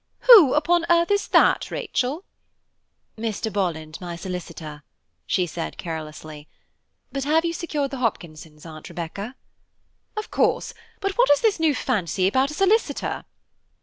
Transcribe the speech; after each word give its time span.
"Who 0.21 0.55
upon 0.55 0.87
earth 0.89 1.11
is 1.11 1.27
that, 1.27 1.69
Rachel?" 1.69 2.25
"Mr. 3.19 3.53
Bolland, 3.53 3.99
my 4.01 4.15
solicitor," 4.15 4.81
she 5.27 5.45
said 5.45 5.77
carelessly, 5.77 6.47
"but 7.11 7.23
have 7.25 7.45
you 7.45 7.53
secured 7.53 7.91
the 7.91 7.97
Hopkinsons, 7.99 8.65
Aunt 8.65 8.89
Rebecca?" 8.89 9.35
"Of 10.17 10.31
course, 10.31 10.73
but 11.01 11.11
what 11.19 11.29
is 11.29 11.41
this 11.41 11.59
new 11.59 11.75
fancy 11.75 12.27
about 12.27 12.49
a 12.49 12.55
solicitor?" 12.55 13.25